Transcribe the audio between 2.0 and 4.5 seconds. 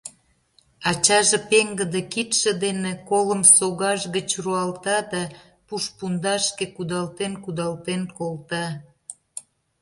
кидше дене колым согаж гыч